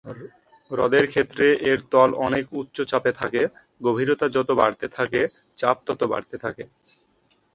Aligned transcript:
হ্রদের 0.71 1.05
ক্ষেত্রে 1.09 1.47
এর 1.69 1.79
তল 1.91 2.09
অনেক 2.25 2.45
উচ্চ 2.53 2.77
চাপে 2.91 3.11
থাকে; 3.13 3.41
গভীরতা 3.81 4.25
যত 4.35 4.49
বাড়তে 4.59 4.87
থাকে 4.97 5.21
চাপ 5.59 5.77
তত 5.87 6.01
বাড়তে 6.11 6.35
থাকে। 6.37 6.63